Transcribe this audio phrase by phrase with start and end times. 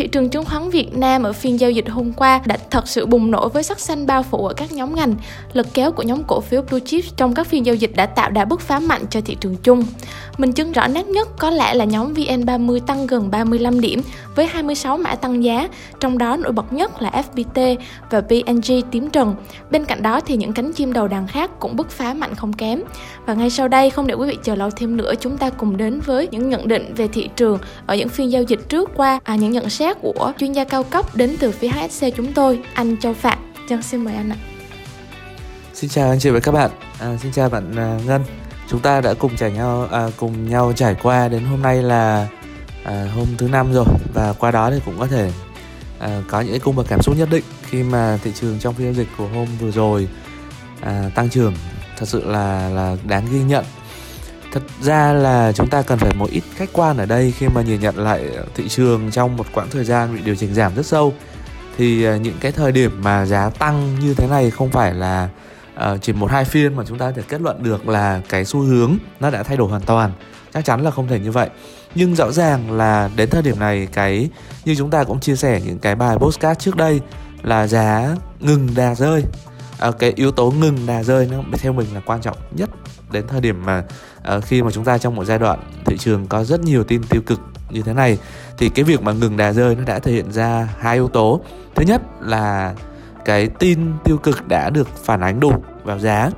[0.00, 3.06] Thị trường chứng khoán Việt Nam ở phiên giao dịch hôm qua đã thật sự
[3.06, 5.14] bùng nổ với sắc xanh bao phủ ở các nhóm ngành.
[5.52, 8.30] Lực kéo của nhóm cổ phiếu blue chips trong các phiên giao dịch đã tạo
[8.30, 9.84] đà bứt phá mạnh cho thị trường chung.
[10.38, 14.02] Mình chứng rõ nét nhất có lẽ là nhóm VN30 tăng gần 35 điểm
[14.36, 15.68] với 26 mã tăng giá,
[16.00, 17.76] trong đó nổi bật nhất là FPT
[18.10, 19.34] và PNG tím trần.
[19.70, 22.52] Bên cạnh đó thì những cánh chim đầu đàn khác cũng bứt phá mạnh không
[22.52, 22.82] kém.
[23.26, 25.76] Và ngay sau đây không để quý vị chờ lâu thêm nữa, chúng ta cùng
[25.76, 29.20] đến với những nhận định về thị trường ở những phiên giao dịch trước qua,
[29.24, 32.60] à, những nhận xét của chuyên gia cao cấp đến từ phía HSC chúng tôi,
[32.74, 33.38] anh Châu Phạm.
[33.68, 34.36] Chân xin mời anh ạ.
[35.74, 36.70] Xin chào anh chị và các bạn.
[36.98, 38.24] À, xin chào bạn à, Ngân
[38.70, 42.28] chúng ta đã cùng trải nhau à, cùng nhau trải qua đến hôm nay là
[42.84, 45.32] à, hôm thứ năm rồi và qua đó thì cũng có thể
[45.98, 48.74] à, có những cái cung bậc cảm xúc nhất định khi mà thị trường trong
[48.74, 50.08] phiên giao dịch của hôm vừa rồi
[50.80, 51.54] à, tăng trưởng
[51.96, 53.64] thật sự là là đáng ghi nhận
[54.52, 57.62] thật ra là chúng ta cần phải một ít khách quan ở đây khi mà
[57.62, 60.86] nhìn nhận lại thị trường trong một quãng thời gian bị điều chỉnh giảm rất
[60.86, 61.14] sâu.
[61.76, 65.28] Thì ờ, những cái thời điểm mà giá tăng như thế này không phải là
[65.74, 68.44] ờ, chỉ một hai phiên mà chúng ta có thể kết luận được là cái
[68.44, 70.12] xu hướng nó đã thay đổi hoàn toàn.
[70.54, 71.48] Chắc chắn là không thể như vậy.
[71.94, 74.28] Nhưng rõ ràng là đến thời điểm này, cái,
[74.64, 77.00] như chúng ta cũng chia sẻ những cái bài postcard trước đây
[77.42, 79.24] là giá ngừng đà rơi.
[79.80, 82.70] À, cái yếu tố ngừng đà rơi nó theo mình là quan trọng nhất
[83.12, 83.84] đến thời điểm mà
[84.22, 87.02] à, khi mà chúng ta trong một giai đoạn thị trường có rất nhiều tin
[87.02, 88.18] tiêu cực như thế này
[88.58, 91.40] thì cái việc mà ngừng đà rơi nó đã thể hiện ra hai yếu tố.
[91.74, 92.74] Thứ nhất là
[93.24, 95.52] cái tin tiêu cực đã được phản ánh đủ
[95.84, 96.30] vào giá.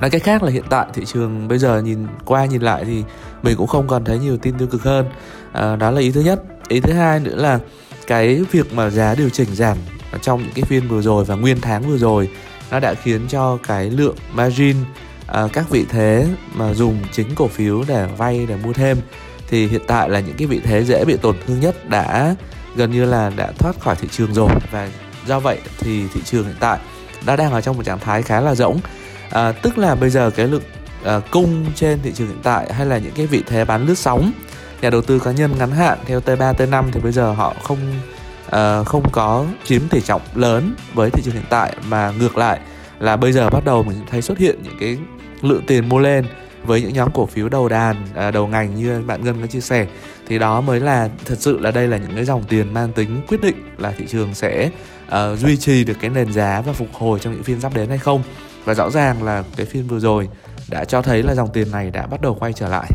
[0.00, 3.04] Nói cách khác là hiện tại thị trường bây giờ nhìn qua nhìn lại thì
[3.42, 5.06] mình cũng không còn thấy nhiều tin tiêu cực hơn.
[5.52, 6.42] À, đó là ý thứ nhất.
[6.68, 7.58] Ý thứ hai nữa là
[8.06, 9.76] cái việc mà giá điều chỉnh giảm
[10.18, 12.28] trong những cái phiên vừa rồi và nguyên tháng vừa rồi
[12.70, 14.76] nó đã khiến cho cái lượng margin
[15.26, 18.98] à, các vị thế mà dùng chính cổ phiếu để vay để mua thêm
[19.48, 22.34] thì hiện tại là những cái vị thế dễ bị tổn thương nhất đã
[22.76, 24.50] gần như là đã thoát khỏi thị trường rồi.
[24.70, 24.88] Và
[25.26, 26.78] do vậy thì thị trường hiện tại
[27.26, 28.80] đã đang ở trong một trạng thái khá là rỗng.
[29.30, 30.62] À, tức là bây giờ cái lượng
[31.04, 33.98] à, cung trên thị trường hiện tại hay là những cái vị thế bán lướt
[33.98, 34.32] sóng
[34.82, 37.78] nhà đầu tư cá nhân ngắn hạn theo T3 T5 thì bây giờ họ không
[38.46, 42.60] uh, không có chiếm tỷ trọng lớn với thị trường hiện tại mà ngược lại
[42.98, 44.98] là bây giờ bắt đầu mình thấy xuất hiện những cái
[45.42, 46.24] lượng tiền mua lên
[46.64, 49.60] với những nhóm cổ phiếu đầu đàn ờ, đầu ngành như bạn Ngân có chia
[49.60, 49.86] sẻ.
[50.26, 53.22] Thì đó mới là thật sự là đây là những cái dòng tiền mang tính
[53.28, 54.70] quyết định là thị trường sẽ
[55.06, 57.88] uh, duy trì được cái nền giá và phục hồi trong những phiên sắp đến
[57.88, 58.22] hay không.
[58.64, 60.28] Và rõ ràng là cái phiên vừa rồi
[60.70, 62.90] đã cho thấy là dòng tiền này đã bắt đầu quay trở lại.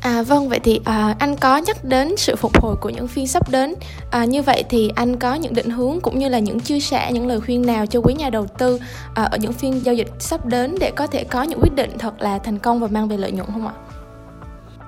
[0.00, 3.26] À vâng vậy thì à, anh có nhắc đến sự phục hồi của những phiên
[3.26, 3.74] sắp đến
[4.10, 7.12] à, như vậy thì anh có những định hướng cũng như là những chia sẻ
[7.12, 8.80] những lời khuyên nào cho quý nhà đầu tư
[9.14, 11.98] à, ở những phiên giao dịch sắp đến để có thể có những quyết định
[11.98, 13.74] thật là thành công và mang về lợi nhuận không ạ?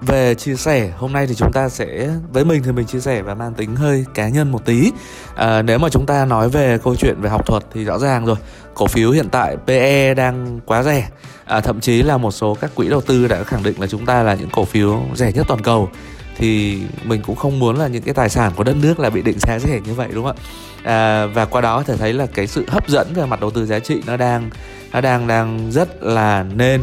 [0.00, 3.22] Về chia sẻ hôm nay thì chúng ta sẽ với mình thì mình chia sẻ
[3.22, 4.92] và mang tính hơi cá nhân một tí.
[5.36, 8.26] À, nếu mà chúng ta nói về câu chuyện về học thuật thì rõ ràng
[8.26, 8.36] rồi.
[8.74, 11.08] Cổ phiếu hiện tại PE đang quá rẻ.
[11.44, 14.06] À, thậm chí là một số các quỹ đầu tư đã khẳng định là chúng
[14.06, 15.88] ta là những cổ phiếu rẻ nhất toàn cầu.
[16.36, 19.22] Thì mình cũng không muốn là những cái tài sản của đất nước là bị
[19.22, 20.42] định giá rẻ như vậy đúng không ạ?
[20.82, 23.66] À, và qua đó thể thấy là cái sự hấp dẫn về mặt đầu tư
[23.66, 24.50] giá trị nó đang
[24.92, 26.80] nó đang đang rất là nên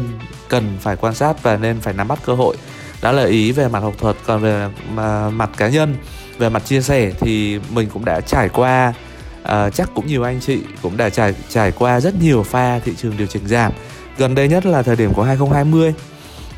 [0.48, 2.56] cần phải quan sát và nên phải nắm bắt cơ hội
[3.02, 5.96] đó là ý về mặt học thuật còn về mà, mặt cá nhân
[6.38, 8.94] về mặt chia sẻ thì mình cũng đã trải qua
[9.42, 12.92] uh, chắc cũng nhiều anh chị cũng đã trải trải qua rất nhiều pha thị
[12.96, 13.72] trường điều chỉnh giảm.
[14.18, 15.94] Gần đây nhất là thời điểm của 2020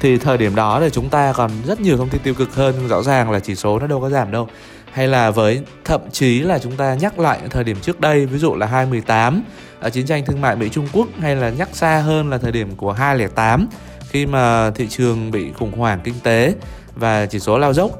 [0.00, 2.75] thì thời điểm đó thì chúng ta còn rất nhiều thông tin tiêu cực hơn
[2.78, 4.49] nhưng rõ ràng là chỉ số nó đâu có giảm đâu.
[4.93, 8.38] Hay là với thậm chí là chúng ta nhắc lại thời điểm trước đây ví
[8.38, 9.43] dụ là 2018
[9.81, 12.52] ở chiến tranh thương mại Mỹ Trung Quốc hay là nhắc xa hơn là thời
[12.52, 13.69] điểm của 2008
[14.10, 16.55] khi mà thị trường bị khủng hoảng kinh tế
[16.94, 17.90] và chỉ số lao dốc.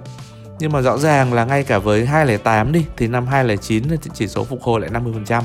[0.61, 4.29] Nhưng mà rõ ràng là ngay cả với 208 đi, thì năm 2009 thì chỉ
[4.29, 5.43] số phục hồi lại 50%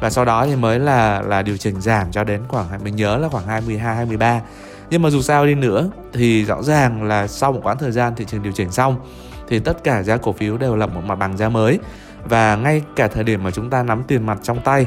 [0.00, 3.16] và sau đó thì mới là là điều chỉnh giảm cho đến khoảng, mình nhớ
[3.16, 4.40] là khoảng 22 23
[4.90, 8.14] nhưng mà dù sao đi nữa, thì rõ ràng là sau một quãng thời gian
[8.14, 8.96] thị trường điều chỉnh xong,
[9.48, 11.78] thì tất cả giá cổ phiếu đều lập một mặt bằng giá mới.
[12.24, 14.86] Và ngay cả thời điểm mà chúng ta nắm tiền mặt trong tay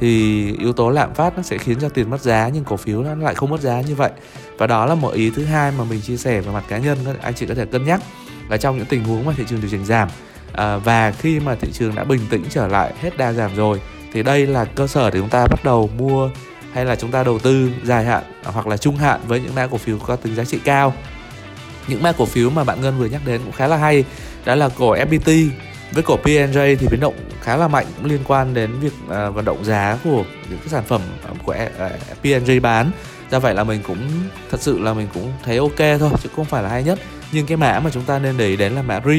[0.00, 3.02] thì yếu tố lạm phát nó sẽ khiến cho tiền mất giá nhưng cổ phiếu
[3.02, 4.10] nó lại không mất giá như vậy.
[4.58, 6.98] Và đó là một ý thứ hai mà mình chia sẻ về mặt cá nhân
[7.22, 8.00] anh chị có thể cân nhắc
[8.48, 10.08] là trong những tình huống mà thị trường điều chỉnh giảm.
[10.52, 13.80] À, và khi mà thị trường đã bình tĩnh trở lại hết đa giảm rồi
[14.12, 16.30] thì đây là cơ sở để chúng ta bắt đầu mua
[16.72, 19.66] hay là chúng ta đầu tư dài hạn hoặc là trung hạn với những mã
[19.66, 20.94] cổ phiếu có tính giá trị cao.
[21.88, 24.04] Những mã cổ phiếu mà bạn Ngân vừa nhắc đến cũng khá là hay
[24.44, 25.48] đó là cổ FPT
[25.92, 29.34] với cổ P&J thì biến động khá là mạnh cũng liên quan đến việc uh,
[29.34, 31.90] vận động giá của những cái sản phẩm à, của à,
[32.22, 32.90] PNJ P&J bán.
[33.30, 34.08] Do vậy là mình cũng
[34.50, 36.98] thật sự là mình cũng thấy ok thôi chứ không phải là hay nhất.
[37.32, 39.18] Nhưng cái mã mà chúng ta nên để ý đến là mã RE.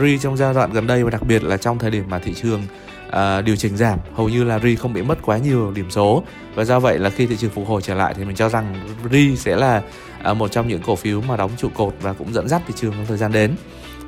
[0.00, 2.34] RE trong giai đoạn gần đây và đặc biệt là trong thời điểm mà thị
[2.34, 2.62] trường
[3.08, 6.22] uh, điều chỉnh giảm hầu như là RE không bị mất quá nhiều điểm số.
[6.54, 8.74] Và do vậy là khi thị trường phục hồi trở lại thì mình cho rằng
[9.10, 9.82] RE sẽ là
[10.30, 12.74] uh, một trong những cổ phiếu mà đóng trụ cột và cũng dẫn dắt thị
[12.76, 13.56] trường trong thời gian đến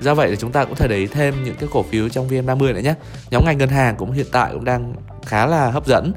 [0.01, 2.29] do vậy thì chúng ta cũng thể để ý thêm những cái cổ phiếu trong
[2.29, 2.95] VN30 nữa nhé.
[3.31, 4.95] Nhóm ngành ngân hàng cũng hiện tại cũng đang
[5.27, 6.13] khá là hấp dẫn.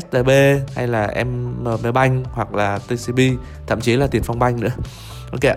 [0.00, 0.30] STB
[0.76, 3.20] hay là MB Bank hoặc là TCB
[3.66, 4.72] thậm chí là Tiền Phong Bank nữa.
[5.32, 5.56] Ok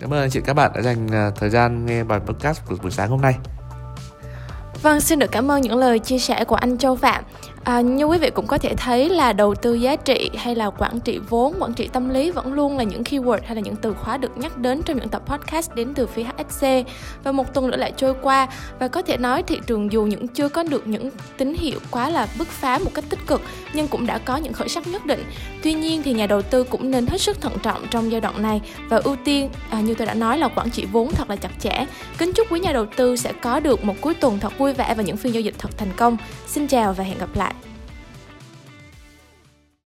[0.00, 2.76] cảm ơn anh chị các bạn đã dành à, thời gian nghe bài podcast của
[2.82, 3.34] buổi sáng hôm nay.
[4.82, 7.24] Vâng, xin được cảm ơn những lời chia sẻ của anh Châu Phạm.
[7.66, 10.70] À, như quý vị cũng có thể thấy là đầu tư giá trị hay là
[10.70, 13.76] quản trị vốn, quản trị tâm lý vẫn luôn là những keyword hay là những
[13.76, 16.66] từ khóa được nhắc đến trong những tập podcast đến từ phía HSC.
[17.24, 18.46] Và một tuần nữa lại trôi qua
[18.78, 22.10] và có thể nói thị trường dù những chưa có được những tín hiệu quá
[22.10, 23.42] là bứt phá một cách tích cực
[23.72, 25.24] nhưng cũng đã có những khởi sắc nhất định.
[25.62, 28.42] Tuy nhiên thì nhà đầu tư cũng nên hết sức thận trọng trong giai đoạn
[28.42, 31.36] này và ưu tiên à, như tôi đã nói là quản trị vốn thật là
[31.36, 31.86] chặt chẽ.
[32.18, 34.94] Kính chúc quý nhà đầu tư sẽ có được một cuối tuần thật vui vẻ
[34.94, 36.16] và những phiên giao dịch thật thành công.
[36.46, 37.54] Xin chào và hẹn gặp lại.